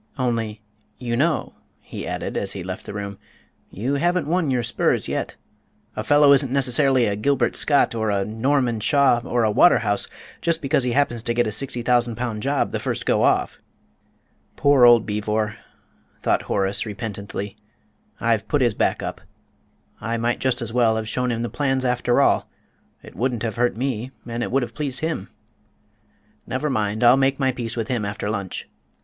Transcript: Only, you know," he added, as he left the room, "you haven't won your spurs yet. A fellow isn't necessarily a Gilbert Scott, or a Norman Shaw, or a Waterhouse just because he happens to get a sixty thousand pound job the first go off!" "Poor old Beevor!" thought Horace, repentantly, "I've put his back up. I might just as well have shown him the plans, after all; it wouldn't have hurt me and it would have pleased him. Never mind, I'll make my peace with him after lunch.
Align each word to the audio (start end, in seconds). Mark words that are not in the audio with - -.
Only, 0.17 0.63
you 0.97 1.15
know," 1.15 1.53
he 1.79 2.07
added, 2.07 2.35
as 2.35 2.53
he 2.53 2.63
left 2.63 2.87
the 2.87 2.93
room, 2.95 3.19
"you 3.69 3.93
haven't 4.01 4.25
won 4.25 4.49
your 4.49 4.63
spurs 4.63 5.07
yet. 5.07 5.35
A 5.95 6.03
fellow 6.03 6.33
isn't 6.33 6.51
necessarily 6.51 7.05
a 7.05 7.15
Gilbert 7.15 7.55
Scott, 7.55 7.93
or 7.93 8.09
a 8.09 8.25
Norman 8.25 8.79
Shaw, 8.79 9.21
or 9.23 9.43
a 9.43 9.51
Waterhouse 9.51 10.07
just 10.41 10.59
because 10.59 10.83
he 10.85 10.93
happens 10.93 11.21
to 11.21 11.35
get 11.35 11.45
a 11.45 11.51
sixty 11.51 11.83
thousand 11.83 12.15
pound 12.15 12.41
job 12.41 12.71
the 12.71 12.79
first 12.79 13.05
go 13.05 13.21
off!" 13.21 13.59
"Poor 14.55 14.85
old 14.85 15.05
Beevor!" 15.05 15.57
thought 16.23 16.41
Horace, 16.49 16.83
repentantly, 16.83 17.55
"I've 18.19 18.47
put 18.47 18.63
his 18.63 18.73
back 18.73 19.03
up. 19.03 19.21
I 19.99 20.17
might 20.17 20.39
just 20.39 20.63
as 20.63 20.73
well 20.73 20.95
have 20.95 21.07
shown 21.07 21.31
him 21.31 21.43
the 21.43 21.47
plans, 21.47 21.85
after 21.85 22.21
all; 22.21 22.49
it 23.03 23.15
wouldn't 23.15 23.43
have 23.43 23.57
hurt 23.57 23.77
me 23.77 24.09
and 24.25 24.41
it 24.41 24.51
would 24.51 24.63
have 24.63 24.73
pleased 24.73 25.01
him. 25.01 25.29
Never 26.47 26.71
mind, 26.71 27.03
I'll 27.03 27.17
make 27.17 27.39
my 27.39 27.51
peace 27.51 27.75
with 27.77 27.87
him 27.87 28.03
after 28.03 28.31
lunch. 28.31 28.67